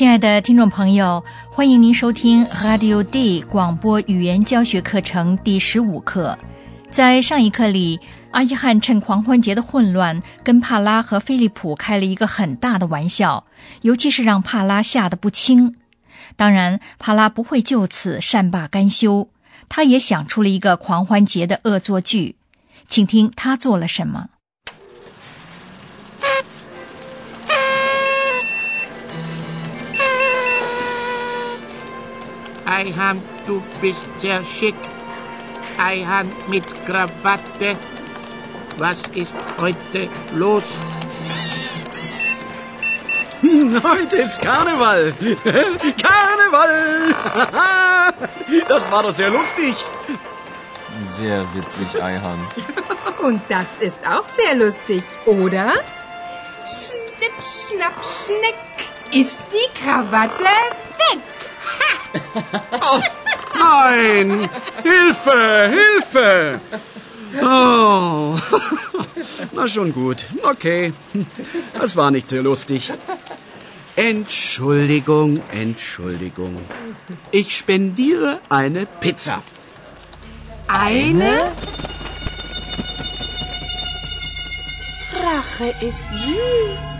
[0.00, 1.22] 亲爱的听众朋友，
[1.52, 6.38] 欢迎您收听 Radio D 广播语言教学课程第十五课。
[6.90, 8.00] 在上一课里，
[8.30, 13.44] 阿伊汉趁狂欢节的混乱，跟帕拉和菲利普开了一个很大的玩笑，
[13.82, 15.76] 尤其是让帕拉吓得不轻。
[16.34, 19.28] 当然，帕拉不会就此善罢甘休，
[19.68, 22.36] 他也想出了一个狂欢节的恶作剧，
[22.88, 24.30] 请听他做了什么。
[32.70, 34.76] Eihan, du bist sehr schick.
[35.76, 37.76] Eihan mit Krawatte.
[38.78, 40.64] Was ist heute los?
[43.82, 45.12] Heute ist Karneval.
[46.02, 47.14] Karneval.
[48.68, 49.76] Das war doch sehr lustig.
[51.06, 52.46] Sehr witzig, Eihan.
[53.22, 55.72] Und das ist auch sehr lustig, oder?
[56.66, 58.58] Schnipp, schnapp, schneck
[59.12, 61.20] ist die Krawatte weg.
[62.82, 63.00] Oh,
[63.58, 64.48] nein.
[64.82, 66.60] Hilfe, Hilfe.
[67.42, 68.38] Oh.
[69.52, 70.24] Na schon gut.
[70.42, 70.92] Okay.
[71.74, 72.92] Das war nicht sehr lustig.
[73.96, 76.56] Entschuldigung, Entschuldigung.
[77.30, 79.42] Ich spendiere eine Pizza.
[80.68, 81.52] Eine?
[85.12, 86.99] Rache ist süß.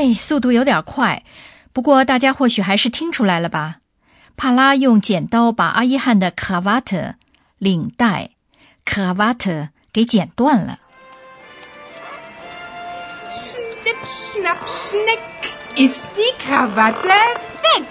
[0.00, 1.24] 嘿，速度有点快，
[1.72, 3.78] 不过大家或许还是听出来了吧？
[4.36, 7.14] 帕拉用剪刀把阿伊汉的 cravat
[7.58, 8.30] 领带
[8.86, 10.78] cravat 给剪断了。
[13.28, 15.18] Schnipp, schnapp, schneck
[15.74, 17.84] ist die Krawatte weg.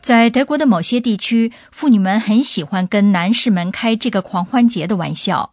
[0.00, 5.52] 在德国的某些地区，妇女们很喜欢跟男士们开这个狂欢节的玩笑。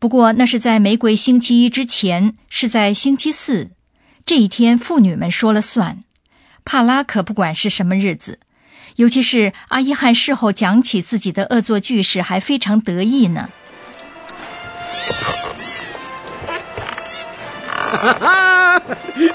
[0.00, 3.68] 不过，那是在玫瑰星期一之前，是在星期四
[4.24, 6.02] 这一天，妇女们说了算。
[6.64, 8.38] 帕拉可不管是什么日子，
[8.96, 13.50] 尤其是阿伊汉事后讲起自己的恶作剧时，还非常得意呢。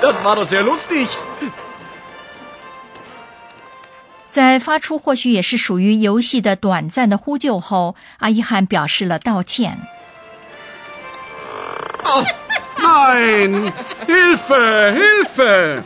[0.01, 1.09] Das war doch sehr lustig.
[4.31, 9.87] 在发出或许也是属于游戏的短暂的呼救后，阿伊汉表示了道歉。
[12.15, 12.25] Oh,
[12.81, 13.73] nein.
[14.07, 15.83] Hilfe, Hilfe.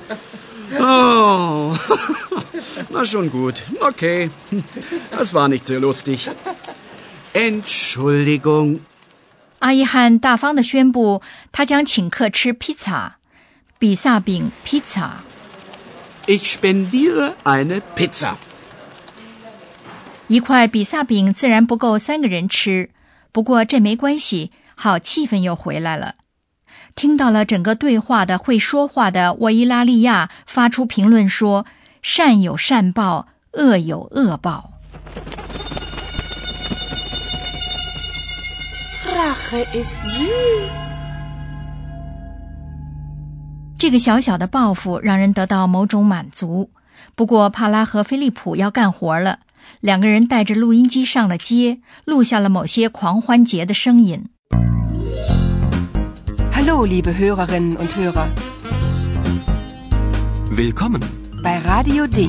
[0.79, 1.75] Oh.
[2.89, 3.63] Na schon gut.
[3.79, 4.29] Okay.
[5.11, 6.29] Das war nicht sehr lustig.
[7.33, 8.79] Entschuldigung.
[9.59, 13.17] 阿伊汉大方的宣布，他将请客吃披萨，
[13.77, 15.17] 比萨饼披萨。
[16.27, 18.35] Ich spendiere eine Pizza.
[20.27, 22.91] 一块比萨饼自然不够三个人吃，
[23.31, 24.51] 不过这没关系，
[24.81, 26.15] 好气氛又回来了。
[26.95, 31.65] 听到了整个对话的会说话的沃伊拉利亚发出评论说
[32.01, 34.71] ：“善有善报，恶有恶报。
[39.05, 40.71] Rache ist süß.
[43.77, 46.71] 这个小小的报复让人得到某种满足。
[47.15, 49.39] 不过，帕拉和菲利普要干活了，
[49.81, 54.29] 两个人带着录音机上了街，录下了某些狂欢节的声音。
[56.68, 58.28] Hallo, liebe Hörerinnen und Hörer.
[60.50, 61.00] Willkommen.
[61.42, 62.28] Bei Radio D.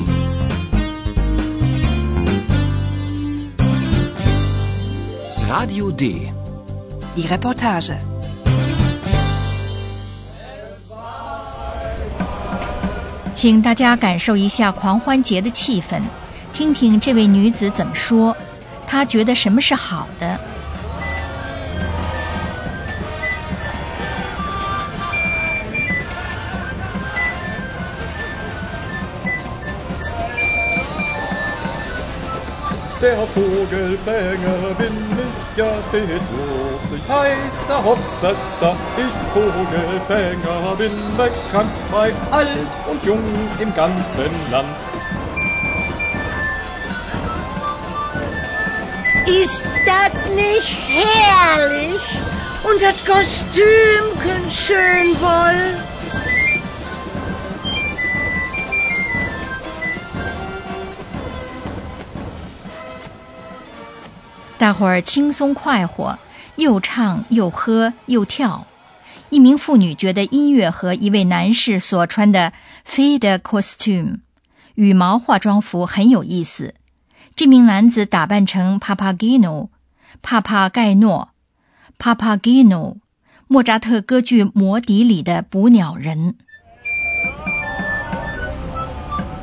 [5.48, 6.32] Radio D.
[7.16, 7.94] Die Reportage.
[13.34, 16.00] 请大家感受一下狂欢节的气氛，
[16.54, 18.36] 听听这位女子怎么说。
[18.86, 20.40] 她觉得什么是好的？
[33.01, 42.69] Der Vogelfänger bin ich ja stets lustig, heißer Hopsassa, ich Vogelfänger bin bekannt bei alt
[42.87, 43.23] und jung
[43.57, 44.77] im ganzen Land.
[49.25, 52.01] Ist das nicht herrlich?
[52.63, 55.90] Und das Kostümchen schön wohl?
[64.61, 66.19] 大伙儿轻松快活，
[66.55, 68.67] 又唱又喝又跳。
[69.31, 72.53] 一名妇女觉得音乐和一位男士所穿的
[72.87, 74.19] fade costume
[74.75, 76.75] 羽毛化妆服很有意思。
[77.35, 79.69] 这名男子打扮成 papagino（
[80.21, 81.29] 帕帕盖诺
[81.97, 82.97] Papageno
[83.47, 86.35] 莫扎特歌剧《魔笛》里的捕鸟人。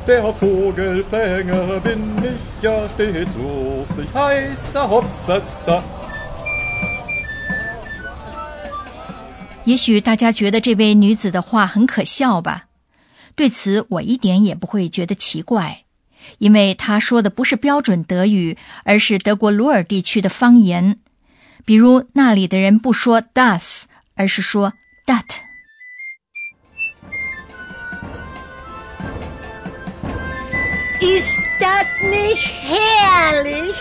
[0.09, 5.83] Der Vogelfänger bin ich ja stets lustig, heißer Hopsassa.
[9.65, 12.69] 也许大家觉得这位女子的话很可笑吧？
[13.35, 15.83] 对此我一点也不会觉得奇怪，
[16.39, 20.97] 因为她说的不是标准德语，而是德国鲁尔地区的方言。
[21.65, 23.83] 比如那里的人不说 das，
[24.15, 24.73] 而是说
[25.05, 25.48] dat。
[31.01, 33.73] Ist das nicht herrlich?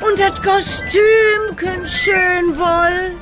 [0.00, 3.16] Und das Kostümchen schön wohl?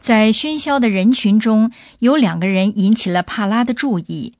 [0.00, 1.70] 在喧嚣的人群中，
[2.00, 4.34] 有两个人引起了帕拉的注意，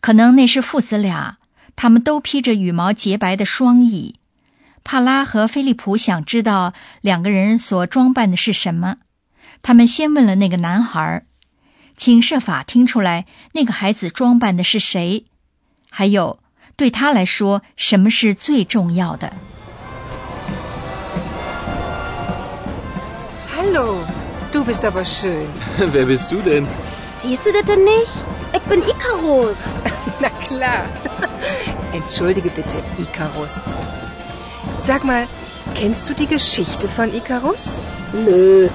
[0.00, 1.36] 可能那是父子俩，
[1.76, 4.14] 他们都披着羽毛洁白的双翼。
[4.82, 6.72] 帕拉和菲利普想知道
[7.02, 8.96] 两个人所装扮的是什么，
[9.60, 11.22] 他们先问了那个男孩，
[12.01, 15.25] 请设法听出来那个孩子装扮的是谁，
[15.89, 16.39] 还有
[16.75, 19.33] 对他来说什么是最重要的。
[23.55, 23.97] Hallo,
[24.51, 25.47] du bist aber schön.
[25.79, 26.65] Wer bist du denn?
[27.19, 28.11] Siehst du das denn nicht?
[28.53, 29.57] Ich bin Icarus.
[30.21, 30.85] Na klar.
[31.91, 33.59] Entschuldige bitte, Icarus.
[34.81, 35.27] Sag mal,
[35.75, 37.79] kennst du die Geschichte von Icarus?
[38.13, 38.69] Nö,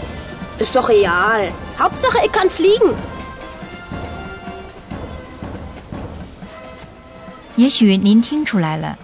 [0.58, 1.52] ist doch real.
[1.78, 2.94] Hauptsache, ich kann fliegen.
[7.57, 8.95] 也许您听出来了，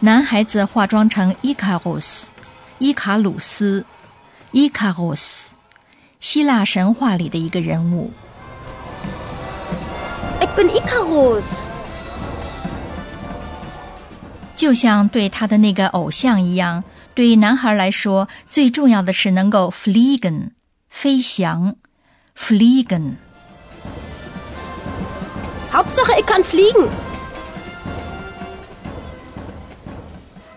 [0.00, 2.28] 男孩子化妆成伊卡鲁斯，
[2.78, 3.86] 伊卡鲁斯，
[4.52, 5.54] 伊卡鲁斯，
[6.20, 8.10] 希腊神话里的一个人物。
[10.38, 11.44] Ich bin Icarus.
[14.54, 16.84] 就像对他的那个偶像一样，
[17.14, 20.50] 对男孩来说，最重要的是能够 fliegen，
[20.90, 21.76] 飞翔
[22.38, 23.14] ，fliegen。
[25.72, 26.88] Hauptsache, ich kann fliegen.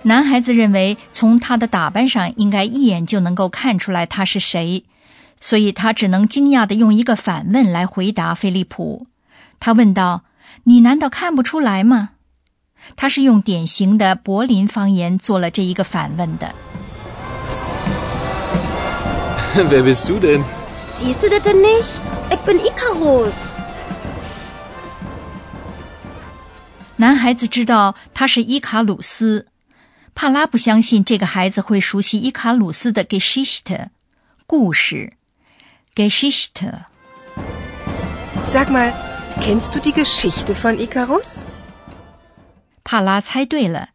[0.08, 4.86] 男孩子认为，从他的打扮上，应该一眼就能够看出来他是谁，
[5.42, 9.08] 所以他只能惊讶地用一个反问来回答菲利普。
[9.60, 10.24] 他问道
[10.64, 12.12] ：“你难道看不出来吗？”
[12.96, 16.56] 他是用典型的柏林方言做了这一个反问的。
[19.58, 20.42] Wer bist du denn?
[20.96, 22.00] Siehst du das denn nicht?
[22.30, 23.34] Ich bin Icarus.
[26.96, 29.48] 男孩子知道他是伊卡鲁斯。
[30.18, 33.90] 帕拉不相信这个孩子会熟悉伊卡鲁斯的 Geschichte
[34.48, 35.14] 故事。
[35.94, 36.86] Geschichte。
[38.52, 38.92] Sag mal,
[39.40, 41.44] kennst du die Geschichte von Icarus?
[42.84, 43.90] 帕拉猜对了，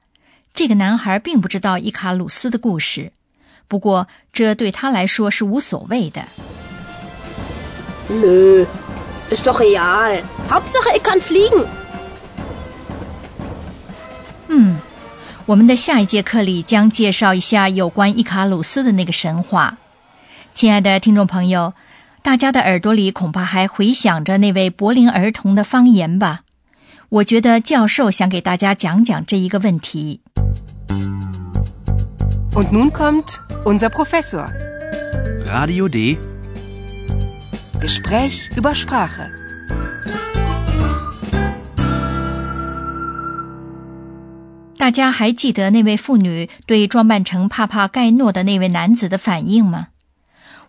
[0.55, 3.11] 这个男孩并不知道伊卡鲁斯的故事，
[3.67, 6.23] 不过这对他来说是无所谓的。
[8.09, 8.65] Nö,
[9.29, 10.23] ist doch real.
[10.49, 11.67] Hauptsache, ich kann fliegen.
[14.47, 14.77] 嗯，
[15.53, 19.77] 我们的下一节课里将介绍一下有关伊卡鲁斯的那个神话。
[20.55, 21.75] 亲爱的听众朋友，
[22.23, 26.41] 大家的耳朵里恐怕还回响着那位柏林儿童的方言吧？
[27.11, 30.23] 我觉得教授想给大家讲讲这一个问题。
[32.55, 33.35] Und nun kommt
[33.67, 34.47] unser Professor.
[35.45, 36.17] Radio D.
[37.79, 39.42] Gespräch über Sprache.
[44.83, 49.91] 大家还记得那位妇女对装扮成帕帕盖诺的那位男子的反应吗？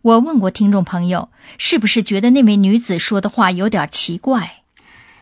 [0.03, 4.57] 我问过听众朋友，是不是觉得那位女子说的话有点奇怪？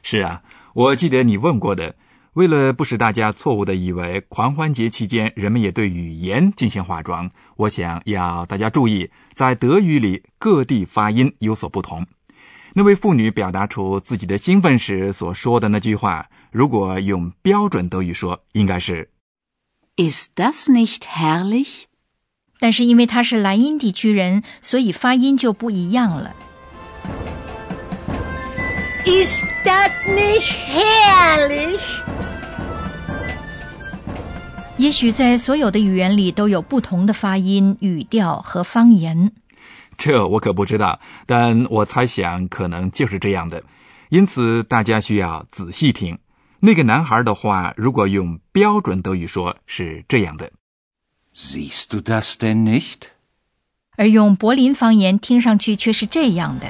[0.03, 0.41] 是啊，
[0.73, 1.95] 我记得你问过的。
[2.33, 12.05] 为了不使大家错误的以为狂欢节期间人们也对语言进行化妆，我想要大家注意，在德语里各地发音有所不同。
[12.73, 19.09] 那位妇女表达出自己的兴奋时所说的那句话，如果用标准德语说，应该是
[19.95, 21.83] Ist das nicht herrlich？
[22.59, 26.35] 但是因为他是莱茵地区人，所以发音就不一样了。
[29.05, 31.79] Ist das nicht herrlich?
[34.77, 39.31] 也许在所有的语言里都有不同的发音、语调和方言。
[39.97, 43.63] 这我可不知道，但我猜想可能就是这样的。
[44.09, 46.17] 因此，大家需要仔细听。
[46.63, 50.51] 那个男孩的话，如果用标准德语说，是这样的
[51.35, 53.07] ：“Siehst du das denn nicht？”
[53.97, 56.67] 而用柏林方言听上去却是这样的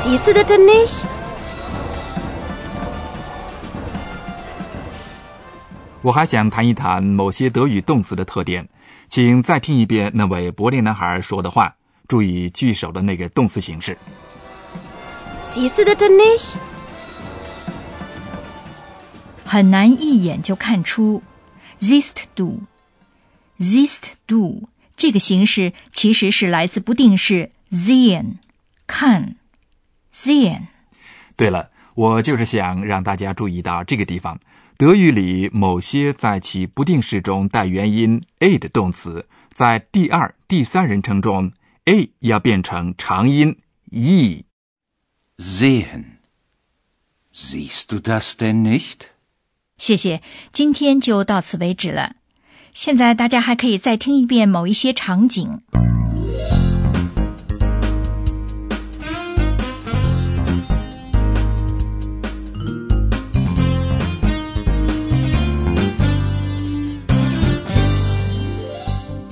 [0.00, 1.04] ：“Siehst du das denn nicht？”
[6.00, 8.66] 我还想谈一谈某些德语动词的特点，
[9.08, 11.74] 请再听一遍那位柏林男孩说的话，
[12.08, 13.98] 注意句首的那个动词形式。
[15.52, 16.56] Siehst du das denn nicht？
[19.50, 21.24] 很难一眼就看出
[21.80, 28.34] ，siehst du，siehst du 这个形式其实是来自不定式 sehen，
[28.86, 29.34] 看
[30.14, 30.68] ，sehen。
[31.34, 34.38] 对了，我就是想让大家注意到这个地方，
[34.76, 41.52] 德语里某些在其不定式中带元音 a 的动词，在第二、第三人称中
[41.86, 43.58] ，a 要变成长音
[43.90, 44.44] e。
[45.38, 49.08] sehen，siehst du das denn nicht？
[49.80, 50.20] 谢谢，
[50.52, 52.12] 今天就到此为止了。
[52.74, 55.62] 现在大家还可以再听一遍某一些场景。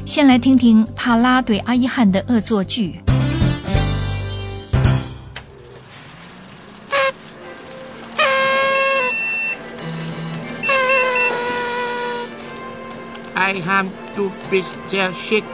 [0.06, 2.98] 先来听听帕拉对阿依汉的恶作剧。
[13.48, 15.44] Eihan, du bist sehr schick.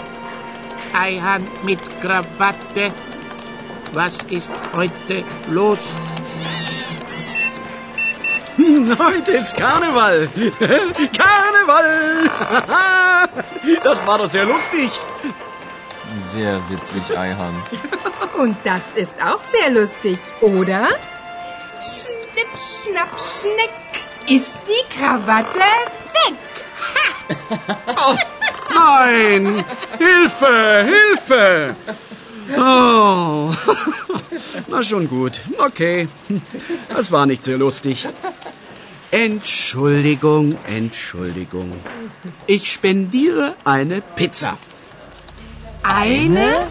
[0.92, 2.92] Eihan mit Krawatte.
[3.92, 5.78] Was ist heute los?
[8.98, 10.28] Heute ist Karneval.
[11.18, 12.30] Karneval.
[13.84, 14.90] Das war doch sehr lustig.
[16.20, 17.62] Sehr witzig, Eihan.
[18.36, 20.88] Und das ist auch sehr lustig, oder?
[21.80, 23.74] Schnipp, schnapp, schneck
[24.28, 26.36] ist die Krawatte weg.
[27.96, 28.16] Oh,
[28.74, 29.64] nein!
[29.98, 30.86] Hilfe!
[30.94, 31.76] Hilfe!
[32.56, 33.52] Oh.
[34.68, 35.40] Na schon gut.
[35.58, 36.08] Okay.
[36.88, 38.06] Das war nicht sehr lustig.
[39.10, 41.72] Entschuldigung, Entschuldigung.
[42.46, 44.58] Ich spendiere eine Pizza.
[45.82, 46.66] Eine?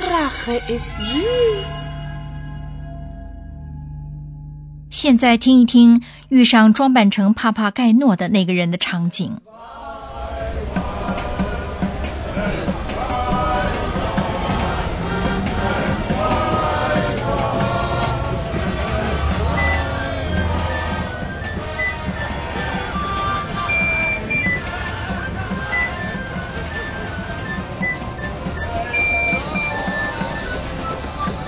[0.00, 1.85] Rache ist süß.
[5.06, 9.36] 现在听一听遇上装扮成帕帕盖诺的那个人的场景。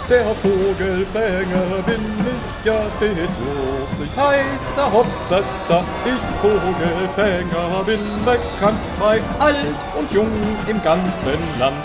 [0.08, 5.84] Der Vogelfänger bin ich ja stets lustig, heißer Hopsassa.
[6.06, 10.32] Ich Vogelfänger bin bekannt bei alt und jung
[10.66, 11.84] im ganzen Land.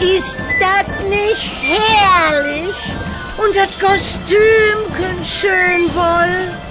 [0.00, 2.76] Ist das nicht herrlich?
[3.36, 6.63] Und das Kostümchen schön wohl?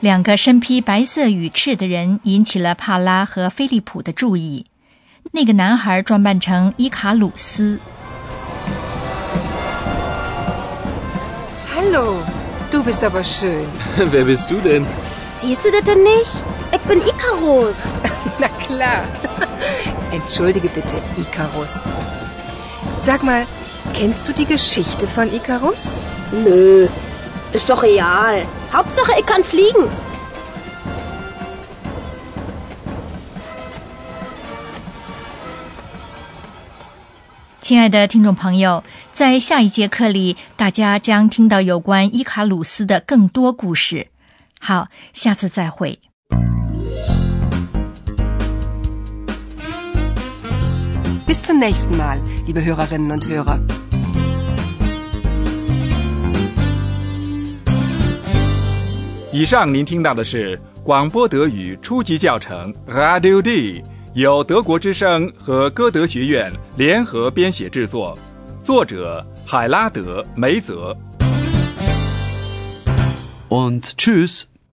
[0.00, 4.66] 两个身披白色羽翅的人引起了帕拉和菲利普的注意。
[5.32, 7.80] 那个男孩装扮成伊卡鲁斯。
[11.74, 12.22] Hallo,
[12.70, 13.64] du bist aber schön.
[13.98, 14.86] Wer bist du denn?
[15.36, 16.44] Siehst du das denn nicht?
[16.70, 17.76] Ich bin Icarus.
[18.38, 19.02] Na klar.
[20.12, 21.74] Entschuldige bitte, Icarus.
[23.00, 23.44] Sag mal,
[23.94, 25.96] kennst du die Geschichte von Icarus?
[26.30, 26.86] Nö,
[27.52, 28.46] ist doch real.
[28.71, 29.87] Hauptsache, ich kann fliegen.
[37.61, 38.83] 亲爱的听众朋友，
[39.13, 44.07] 在下一节课里，大家将听到有关伊卡鲁斯的更多故事。
[44.59, 45.99] 好，下次再会。
[51.25, 53.59] Bis zum nächsten Mal, liebe Hörerinnen und Hörer.
[59.30, 63.82] 以上您听到的是广播德语初级教程 Radio D，
[64.14, 68.18] 由德国之声和歌德学院联合编写制作，
[68.64, 70.96] 作者海拉德梅泽。
[73.50, 74.44] Und tschüss.